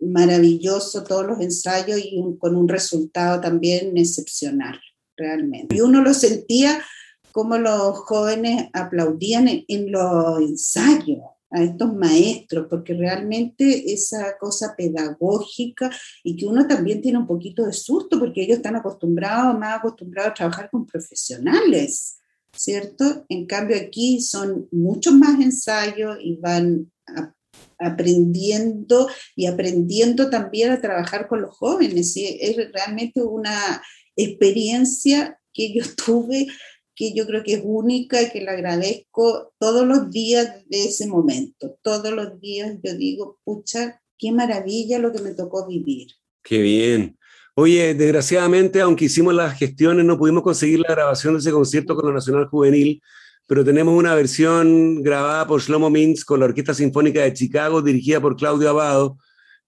maravilloso 0.00 1.04
todos 1.04 1.26
los 1.26 1.40
ensayos 1.40 2.00
y 2.02 2.24
con 2.38 2.56
un 2.56 2.66
resultado 2.66 3.38
también 3.38 3.98
excepcional, 3.98 4.80
realmente. 5.14 5.76
Y 5.76 5.82
uno 5.82 6.02
lo 6.02 6.14
sentía 6.14 6.82
como 7.32 7.58
los 7.58 7.98
jóvenes 7.98 8.70
aplaudían 8.72 9.46
en 9.68 9.92
los 9.92 10.40
ensayos, 10.40 11.20
a 11.50 11.62
estos 11.62 11.94
maestros, 11.94 12.66
porque 12.70 12.94
realmente 12.94 13.92
esa 13.92 14.36
cosa 14.38 14.74
pedagógica 14.76 15.90
y 16.22 16.36
que 16.36 16.46
uno 16.46 16.66
también 16.66 17.02
tiene 17.02 17.18
un 17.18 17.26
poquito 17.26 17.66
de 17.66 17.72
susto 17.72 18.18
porque 18.18 18.42
ellos 18.42 18.58
están 18.58 18.76
acostumbrados, 18.76 19.58
más 19.58 19.78
acostumbrados 19.78 20.30
a 20.30 20.34
trabajar 20.34 20.70
con 20.70 20.86
profesionales, 20.86 22.18
¿cierto? 22.54 23.24
En 23.28 23.46
cambio 23.46 23.76
aquí 23.76 24.20
son 24.20 24.68
muchos 24.70 25.14
más 25.14 25.40
ensayos 25.40 26.18
y 26.20 26.36
van 26.36 26.90
aprendiendo 27.78 29.08
y 29.34 29.46
aprendiendo 29.46 30.30
también 30.30 30.70
a 30.70 30.80
trabajar 30.80 31.26
con 31.26 31.42
los 31.42 31.56
jóvenes. 31.56 32.14
Es 32.16 32.56
realmente 32.72 33.22
una 33.22 33.82
experiencia 34.16 35.38
que 35.52 35.72
yo 35.72 35.82
tuve 35.96 36.46
que 37.00 37.14
yo 37.14 37.26
creo 37.26 37.42
que 37.42 37.54
es 37.54 37.62
única 37.64 38.20
y 38.20 38.28
que 38.28 38.42
le 38.42 38.50
agradezco 38.50 39.54
todos 39.58 39.86
los 39.86 40.10
días 40.10 40.56
de 40.68 40.84
ese 40.84 41.06
momento. 41.06 41.78
Todos 41.80 42.12
los 42.12 42.38
días 42.42 42.76
yo 42.84 42.94
digo, 42.94 43.38
pucha, 43.42 44.02
qué 44.18 44.30
maravilla 44.32 44.98
lo 44.98 45.10
que 45.10 45.22
me 45.22 45.30
tocó 45.30 45.66
vivir. 45.66 46.08
Qué 46.42 46.60
bien. 46.60 47.16
Oye, 47.54 47.94
desgraciadamente, 47.94 48.82
aunque 48.82 49.06
hicimos 49.06 49.32
las 49.32 49.58
gestiones, 49.58 50.04
no 50.04 50.18
pudimos 50.18 50.42
conseguir 50.42 50.80
la 50.80 50.90
grabación 50.90 51.32
de 51.32 51.40
ese 51.40 51.52
concierto 51.52 51.96
con 51.96 52.08
la 52.08 52.12
Nacional 52.12 52.48
Juvenil, 52.48 53.00
pero 53.46 53.64
tenemos 53.64 53.98
una 53.98 54.14
versión 54.14 55.02
grabada 55.02 55.46
por 55.46 55.62
Shlomo 55.62 55.88
Mintz 55.88 56.22
con 56.22 56.40
la 56.40 56.46
Orquesta 56.46 56.74
Sinfónica 56.74 57.22
de 57.22 57.32
Chicago, 57.32 57.80
dirigida 57.80 58.20
por 58.20 58.36
Claudio 58.36 58.68
Abado, 58.68 59.16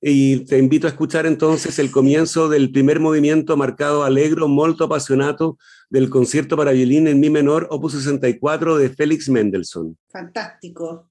y 0.05 0.45
te 0.47 0.59
invito 0.59 0.89
a 0.89 0.91
escuchar 0.91 1.27
entonces 1.27 1.79
el 1.79 1.93
comienzo 1.93 2.49
del 2.49 2.73
primer 2.73 2.99
movimiento 2.99 3.57
marcado 3.57 4.03
alegro, 4.03 4.49
molto 4.49 4.85
apasionato 4.85 5.59
del 5.91 6.11
concierto 6.11 6.57
para 6.57 6.73
violín 6.73 7.07
en 7.07 7.21
mi 7.21 7.31
menor, 7.31 7.69
opus 7.71 7.93
64 7.93 8.79
de 8.79 8.91
Félix 8.91 9.29
Mendelssohn. 9.29 9.97
Fantástico. 10.11 11.09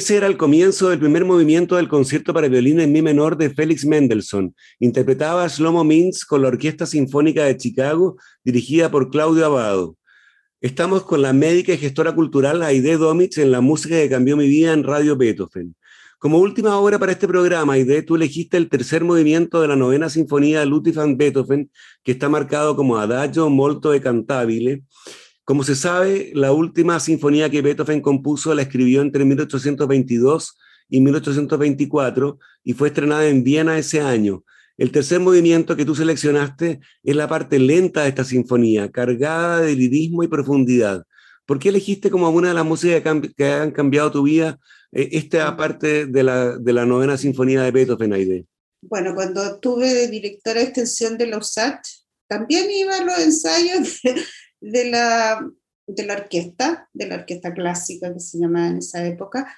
Ese 0.00 0.16
era 0.16 0.26
el 0.26 0.38
comienzo 0.38 0.88
del 0.88 0.98
primer 0.98 1.26
movimiento 1.26 1.76
del 1.76 1.86
concierto 1.86 2.32
para 2.32 2.48
violín 2.48 2.80
en 2.80 2.90
mi 2.90 3.02
menor 3.02 3.36
de 3.36 3.50
Félix 3.50 3.84
Mendelssohn. 3.84 4.54
Interpretaba 4.78 5.46
Shlomo 5.46 5.84
Mintz 5.84 6.24
con 6.24 6.40
la 6.40 6.48
Orquesta 6.48 6.86
Sinfónica 6.86 7.44
de 7.44 7.58
Chicago, 7.58 8.16
dirigida 8.42 8.90
por 8.90 9.10
Claudio 9.10 9.44
Abado. 9.44 9.98
Estamos 10.62 11.02
con 11.02 11.20
la 11.20 11.34
médica 11.34 11.74
y 11.74 11.76
gestora 11.76 12.14
cultural 12.14 12.62
Aide 12.62 12.96
Domitz 12.96 13.36
en 13.36 13.52
la 13.52 13.60
música 13.60 13.96
que 13.96 14.08
cambió 14.08 14.38
mi 14.38 14.48
vida 14.48 14.72
en 14.72 14.84
Radio 14.84 15.18
Beethoven. 15.18 15.76
Como 16.18 16.38
última 16.38 16.78
obra 16.78 16.98
para 16.98 17.12
este 17.12 17.28
programa, 17.28 17.74
Aide, 17.74 18.00
tú 18.00 18.16
elegiste 18.16 18.56
el 18.56 18.70
tercer 18.70 19.04
movimiento 19.04 19.60
de 19.60 19.68
la 19.68 19.76
novena 19.76 20.08
sinfonía 20.08 20.60
de 20.60 20.66
Ludwig 20.66 20.94
van 20.94 21.18
Beethoven, 21.18 21.70
que 22.02 22.12
está 22.12 22.30
marcado 22.30 22.74
como 22.74 22.96
Adagio 22.96 23.50
molto 23.50 23.92
e 23.92 24.00
cantabile, 24.00 24.82
como 25.50 25.64
se 25.64 25.74
sabe, 25.74 26.30
la 26.32 26.52
última 26.52 27.00
sinfonía 27.00 27.50
que 27.50 27.60
Beethoven 27.60 28.00
compuso 28.00 28.54
la 28.54 28.62
escribió 28.62 29.02
entre 29.02 29.24
1822 29.24 30.56
y 30.88 31.00
1824 31.00 32.38
y 32.62 32.72
fue 32.72 32.86
estrenada 32.86 33.26
en 33.26 33.42
Viena 33.42 33.76
ese 33.76 34.00
año. 34.00 34.44
El 34.78 34.92
tercer 34.92 35.18
movimiento 35.18 35.74
que 35.74 35.84
tú 35.84 35.96
seleccionaste 35.96 36.78
es 37.02 37.16
la 37.16 37.26
parte 37.26 37.58
lenta 37.58 38.02
de 38.02 38.10
esta 38.10 38.22
sinfonía, 38.22 38.92
cargada 38.92 39.62
de 39.62 39.74
lirismo 39.74 40.22
y 40.22 40.28
profundidad. 40.28 41.02
¿Por 41.46 41.58
qué 41.58 41.70
elegiste 41.70 42.10
como 42.10 42.30
una 42.30 42.50
de 42.50 42.54
las 42.54 42.64
músicas 42.64 43.02
que 43.36 43.46
han 43.46 43.72
cambiado 43.72 44.12
tu 44.12 44.22
vida 44.22 44.56
eh, 44.92 45.08
esta 45.10 45.56
parte 45.56 46.06
de 46.06 46.22
la, 46.22 46.58
de 46.58 46.72
la 46.72 46.86
novena 46.86 47.16
sinfonía 47.16 47.62
de 47.62 47.72
Beethoven, 47.72 48.12
Aide? 48.12 48.46
Bueno, 48.82 49.16
cuando 49.16 49.44
estuve 49.44 49.92
de 49.94 50.06
directora 50.06 50.60
de 50.60 50.66
extensión 50.66 51.18
de 51.18 51.26
los 51.26 51.54
también 52.28 52.70
iba 52.70 52.96
a 52.96 53.04
los 53.04 53.18
ensayos 53.18 53.98
de 54.04 54.14
la, 54.60 55.50
de 55.86 56.06
la 56.06 56.14
orquesta, 56.14 56.88
de 56.92 57.06
la 57.06 57.16
orquesta 57.16 57.52
clásica 57.52 58.12
que 58.12 58.20
se 58.20 58.38
llamaba 58.38 58.68
en 58.68 58.78
esa 58.78 59.04
época, 59.06 59.52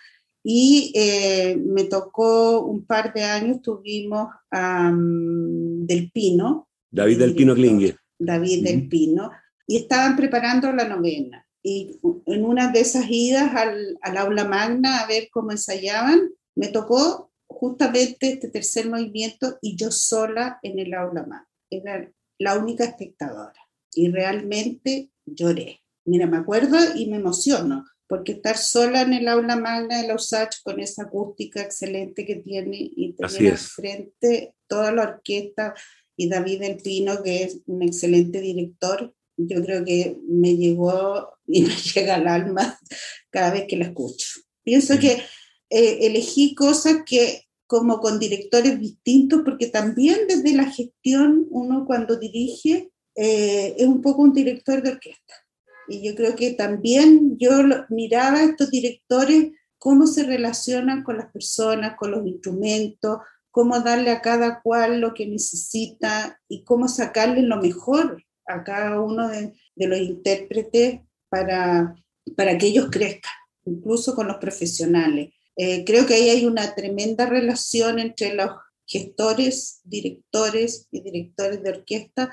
y 0.44 0.92
eh, 0.94 1.56
me 1.56 1.84
tocó 1.84 2.62
un 2.62 2.84
par 2.84 3.12
de 3.12 3.22
años, 3.22 3.62
tuvimos 3.62 4.28
a 4.50 4.92
Del 4.92 6.10
Pino. 6.10 6.68
David 6.90 7.18
Del 7.18 7.34
Pino 7.34 7.54
Klinge. 7.54 7.96
David 8.18 8.64
Del 8.64 8.88
Pino, 8.88 9.30
y 9.66 9.76
estaban 9.76 10.16
preparando 10.16 10.72
la 10.72 10.88
novena. 10.88 11.46
Y 11.62 12.00
en 12.26 12.44
una 12.44 12.72
de 12.72 12.80
esas 12.80 13.08
idas 13.08 13.54
al, 13.54 13.96
al 14.02 14.16
aula 14.16 14.44
magna 14.44 14.98
a 14.98 15.06
ver 15.06 15.28
cómo 15.30 15.52
ensayaban, 15.52 16.30
me 16.56 16.68
tocó 16.68 17.30
justamente 17.46 18.32
este 18.32 18.48
tercer 18.48 18.88
movimiento 18.88 19.58
y 19.60 19.76
yo 19.76 19.92
sola 19.92 20.58
en 20.62 20.80
el 20.80 20.92
aula 20.94 21.22
magna. 21.22 21.48
Era 21.70 22.10
la 22.38 22.58
única 22.58 22.84
espectadora 22.84 23.61
y 23.94 24.10
realmente 24.10 25.10
lloré. 25.26 25.80
Mira, 26.04 26.26
me 26.26 26.38
acuerdo 26.38 26.76
y 26.96 27.06
me 27.06 27.16
emociono, 27.16 27.84
porque 28.08 28.32
estar 28.32 28.58
sola 28.58 29.02
en 29.02 29.12
el 29.12 29.28
aula 29.28 29.56
magna 29.56 30.02
de 30.02 30.08
la 30.08 30.14
USACH 30.14 30.62
con 30.62 30.80
esa 30.80 31.04
acústica 31.04 31.62
excelente 31.62 32.26
que 32.26 32.36
tiene 32.36 32.76
y 32.76 33.14
tener 33.14 33.56
frente 33.56 34.54
toda 34.66 34.92
la 34.92 35.02
orquesta 35.02 35.74
y 36.16 36.28
David 36.28 36.62
El 36.62 36.76
Pino, 36.76 37.22
que 37.22 37.44
es 37.44 37.60
un 37.66 37.82
excelente 37.82 38.40
director, 38.40 39.14
yo 39.36 39.62
creo 39.64 39.84
que 39.84 40.18
me 40.28 40.56
llegó 40.56 41.30
y 41.46 41.62
me 41.62 41.74
llega 41.74 42.16
al 42.16 42.28
alma 42.28 42.78
cada 43.30 43.52
vez 43.52 43.64
que 43.68 43.76
la 43.76 43.86
escucho. 43.86 44.26
Pienso 44.62 44.98
que 44.98 45.22
eh, 45.70 45.98
elegí 46.06 46.54
cosas 46.54 46.98
que 47.06 47.44
como 47.66 48.00
con 48.00 48.18
directores 48.18 48.78
distintos, 48.78 49.40
porque 49.44 49.68
también 49.68 50.26
desde 50.28 50.52
la 50.52 50.70
gestión 50.70 51.46
uno 51.48 51.86
cuando 51.86 52.18
dirige 52.18 52.91
eh, 53.14 53.74
es 53.78 53.86
un 53.86 54.00
poco 54.00 54.22
un 54.22 54.32
director 54.32 54.82
de 54.82 54.90
orquesta. 54.90 55.34
Y 55.88 56.06
yo 56.06 56.14
creo 56.14 56.36
que 56.36 56.52
también 56.52 57.36
yo 57.38 57.50
miraba 57.88 58.38
a 58.38 58.44
estos 58.44 58.70
directores 58.70 59.50
cómo 59.78 60.06
se 60.06 60.22
relacionan 60.22 61.02
con 61.02 61.16
las 61.16 61.30
personas, 61.32 61.96
con 61.96 62.12
los 62.12 62.26
instrumentos, 62.26 63.18
cómo 63.50 63.80
darle 63.80 64.10
a 64.10 64.22
cada 64.22 64.62
cual 64.62 65.00
lo 65.00 65.12
que 65.12 65.26
necesita 65.26 66.40
y 66.48 66.64
cómo 66.64 66.88
sacarle 66.88 67.42
lo 67.42 67.58
mejor 67.58 68.24
a 68.46 68.64
cada 68.64 69.00
uno 69.00 69.28
de, 69.28 69.54
los 69.76 69.98
intérpretes 69.98 71.00
para, 71.28 71.94
para 72.36 72.56
que 72.58 72.66
ellos 72.66 72.88
crezcan, 72.90 73.32
incluso 73.64 74.14
con 74.14 74.28
los 74.28 74.36
profesionales. 74.36 75.34
Eh, 75.56 75.84
creo 75.84 76.06
que 76.06 76.14
ahí 76.14 76.30
hay 76.30 76.46
una 76.46 76.74
tremenda 76.74 77.26
relación 77.26 77.98
entre 77.98 78.34
los 78.34 78.50
gestores, 78.86 79.80
directores 79.84 80.88
y 80.90 81.02
directores 81.02 81.62
de 81.62 81.70
orquesta, 81.70 82.30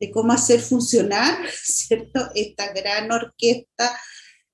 de 0.00 0.10
cómo 0.10 0.32
hacer 0.32 0.60
funcionar, 0.60 1.38
¿cierto? 1.62 2.20
Esta 2.34 2.72
gran 2.72 3.10
orquesta 3.10 3.98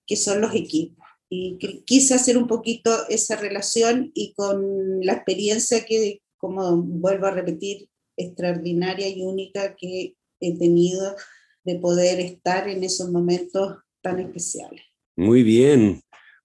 que 0.07 0.17
son 0.17 0.41
los 0.41 0.55
equipos. 0.55 1.05
Y 1.29 1.59
quise 1.87 2.15
hacer 2.15 2.37
un 2.37 2.47
poquito 2.47 3.09
esa 3.09 3.37
relación 3.37 4.11
y 4.15 4.35
con 4.35 5.01
la 5.01 5.15
experiencia 5.15 5.85
que, 5.87 6.21
como 6.37 6.77
vuelvo 6.77 7.27
a 7.27 7.31
repetir, 7.31 7.89
extraordinaria 8.19 9.09
y 9.09 9.23
única 9.23 9.75
que 9.75 10.15
he 10.41 10.59
tenido 10.59 11.17
de 11.65 11.79
poder 11.79 12.21
estar 12.21 12.69
en 12.69 12.85
esos 12.85 13.11
momentos 13.11 13.79
tan 14.03 14.19
especiales. 14.19 14.83
Muy 15.17 15.43
bien. 15.43 16.03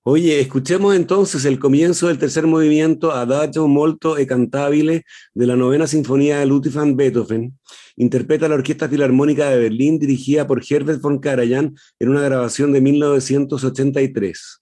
Oye, 0.09 0.39
escuchemos 0.39 0.95
entonces 0.95 1.43
el 1.43 1.59
comienzo 1.59 2.07
del 2.07 2.17
tercer 2.17 2.47
movimiento 2.47 3.11
Adagio 3.11 3.67
molto 3.67 4.17
e 4.17 4.25
cantabile 4.25 5.03
de 5.33 5.45
la 5.45 5.57
novena 5.57 5.85
sinfonía 5.85 6.39
de 6.39 6.45
Ludwig 6.45 6.73
van 6.73 6.95
Beethoven. 6.95 7.59
Interpreta 7.97 8.47
la 8.47 8.55
Orquesta 8.55 8.87
Filarmónica 8.87 9.49
de 9.49 9.59
Berlín 9.59 9.99
dirigida 9.99 10.47
por 10.47 10.63
Herbert 10.63 11.01
von 11.01 11.19
Karajan 11.19 11.75
en 11.99 12.07
una 12.07 12.21
grabación 12.21 12.71
de 12.71 12.79
1983. 12.79 14.61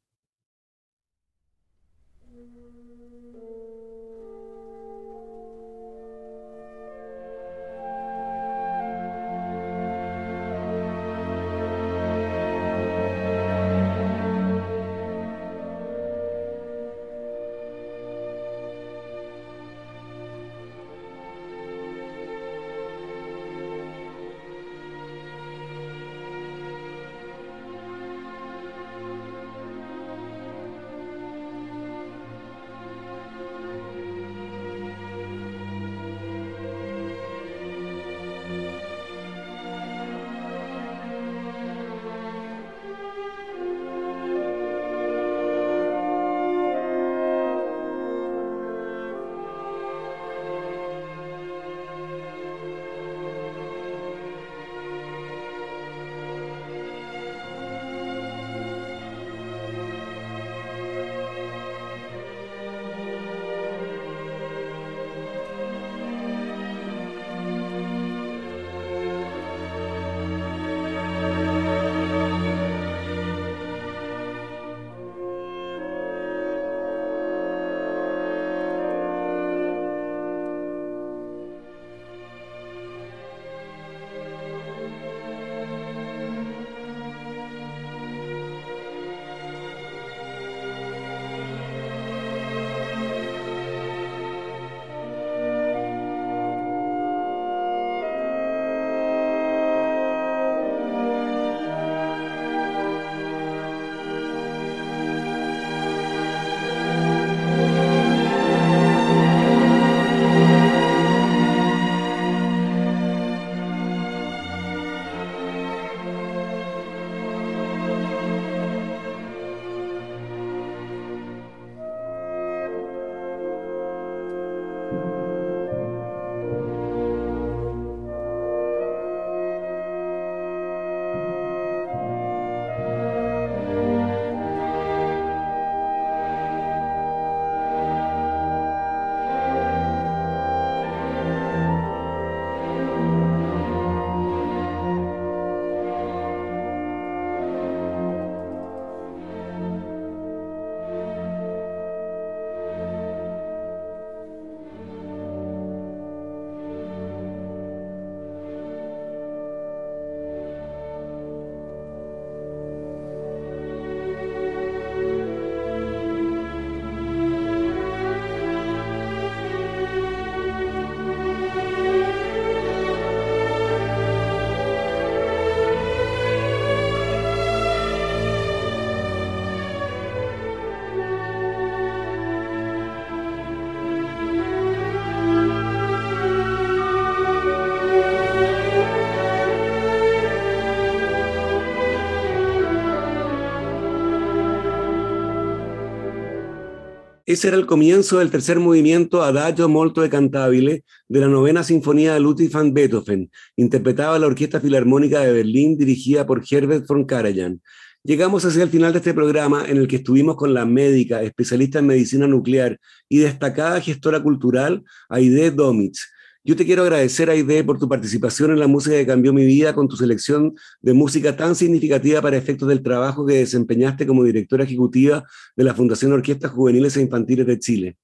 Ese 197.35 197.49
era 197.49 197.57
el 197.57 197.65
comienzo 197.65 198.19
del 198.19 198.31
tercer 198.31 198.61
movimiento 198.61 199.21
Adagio 199.21 199.67
molto 199.67 200.05
e 200.05 200.09
cantabile 200.09 200.85
de 201.09 201.19
la 201.19 201.27
novena 201.27 201.65
sinfonía 201.65 202.13
de 202.13 202.21
Ludwig 202.21 202.49
van 202.49 202.73
Beethoven, 202.73 203.29
interpretada 203.57 204.17
la 204.17 204.27
Orquesta 204.27 204.61
Filarmónica 204.61 205.19
de 205.19 205.33
Berlín 205.33 205.77
dirigida 205.77 206.25
por 206.25 206.45
Herbert 206.49 206.87
von 206.87 207.03
Karajan. 207.03 207.61
Llegamos 208.03 208.45
hacia 208.45 208.63
el 208.63 208.69
final 208.69 208.93
de 208.93 208.99
este 208.99 209.13
programa 209.13 209.65
en 209.67 209.75
el 209.75 209.87
que 209.89 209.97
estuvimos 209.97 210.37
con 210.37 210.53
la 210.53 210.65
médica, 210.65 211.23
especialista 211.23 211.79
en 211.79 211.87
medicina 211.87 212.25
nuclear 212.25 212.79
y 213.09 213.17
destacada 213.17 213.81
gestora 213.81 214.23
cultural, 214.23 214.85
Aide 215.09 215.51
Domitz, 215.51 216.07
yo 216.45 216.55
te 216.55 216.63
quiero 216.63 216.83
agradecer, 216.83 217.27
Aide, 217.31 217.63
por 217.63 217.79
tu 217.79 217.89
participación 217.89 218.51
en 218.51 218.59
la 218.59 218.67
música 218.67 218.95
que 218.95 219.07
cambió 219.07 219.33
mi 219.33 219.43
vida 219.45 219.73
con 219.73 219.87
tu 219.87 219.97
selección 219.97 220.55
de 220.79 220.93
música 220.93 221.35
tan 221.35 221.55
significativa 221.55 222.21
para 222.21 222.37
efectos 222.37 222.69
del 222.69 222.83
trabajo 222.83 223.25
que 223.25 223.37
desempeñaste 223.37 224.05
como 224.05 224.23
directora 224.23 224.63
ejecutiva 224.63 225.23
de 225.55 225.63
la 225.63 225.73
Fundación 225.73 226.13
Orquestas 226.13 226.51
Juveniles 226.51 226.95
e 226.97 227.01
Infantiles 227.01 227.47
de 227.47 227.59
Chile. 227.59 227.97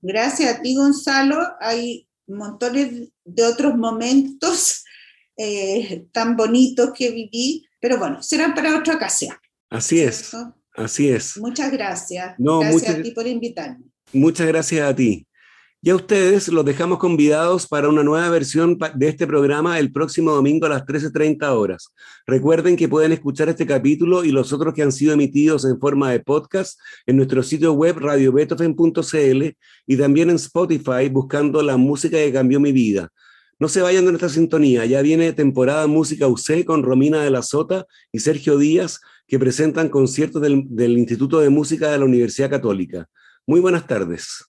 Gracias 0.00 0.54
a 0.54 0.62
ti, 0.62 0.76
Gonzalo. 0.76 1.38
Hay 1.60 2.08
montones 2.28 3.10
de 3.24 3.44
otros 3.44 3.76
momentos 3.76 4.84
eh, 5.36 6.06
tan 6.12 6.36
bonitos 6.36 6.92
que 6.96 7.10
viví, 7.10 7.66
pero 7.80 7.98
bueno, 7.98 8.22
serán 8.22 8.54
para 8.54 8.78
otra 8.78 8.94
ocasión. 8.94 9.34
Así 9.70 10.00
es. 10.00 10.30
Así 10.72 11.08
es. 11.08 11.36
Muchas 11.36 11.72
gracias. 11.72 12.36
gracias 12.38 12.94
a 12.94 13.02
ti 13.02 13.10
por 13.10 13.26
invitarme. 13.26 13.86
Muchas 14.12 14.46
gracias 14.46 14.88
a 14.88 14.94
ti. 14.94 15.27
Y 15.80 15.90
a 15.90 15.94
ustedes 15.94 16.48
los 16.48 16.64
dejamos 16.64 16.98
convidados 16.98 17.68
para 17.68 17.88
una 17.88 18.02
nueva 18.02 18.28
versión 18.30 18.76
de 18.96 19.08
este 19.08 19.28
programa 19.28 19.78
el 19.78 19.92
próximo 19.92 20.32
domingo 20.32 20.66
a 20.66 20.70
las 20.70 20.84
13.30 20.84 21.56
horas. 21.56 21.94
Recuerden 22.26 22.74
que 22.74 22.88
pueden 22.88 23.12
escuchar 23.12 23.48
este 23.48 23.64
capítulo 23.64 24.24
y 24.24 24.32
los 24.32 24.52
otros 24.52 24.74
que 24.74 24.82
han 24.82 24.90
sido 24.90 25.12
emitidos 25.12 25.64
en 25.64 25.78
forma 25.78 26.10
de 26.10 26.18
podcast 26.18 26.80
en 27.06 27.16
nuestro 27.16 27.44
sitio 27.44 27.74
web 27.74 27.96
radiobetofen.cl 27.96 29.44
y 29.86 29.96
también 29.96 30.30
en 30.30 30.36
Spotify 30.36 31.08
buscando 31.12 31.62
la 31.62 31.76
música 31.76 32.16
que 32.16 32.32
cambió 32.32 32.58
mi 32.58 32.72
vida. 32.72 33.10
No 33.60 33.68
se 33.68 33.80
vayan 33.80 34.04
de 34.04 34.10
nuestra 34.10 34.30
sintonía, 34.30 34.84
ya 34.84 35.00
viene 35.00 35.32
temporada 35.32 35.86
Música 35.86 36.26
UC 36.26 36.64
con 36.64 36.82
Romina 36.82 37.22
de 37.22 37.30
la 37.30 37.42
Sota 37.42 37.86
y 38.10 38.18
Sergio 38.18 38.58
Díaz 38.58 39.00
que 39.28 39.38
presentan 39.38 39.90
conciertos 39.90 40.42
del, 40.42 40.64
del 40.70 40.98
Instituto 40.98 41.38
de 41.38 41.50
Música 41.50 41.92
de 41.92 41.98
la 41.98 42.04
Universidad 42.04 42.50
Católica. 42.50 43.06
Muy 43.46 43.60
buenas 43.60 43.86
tardes. 43.86 44.48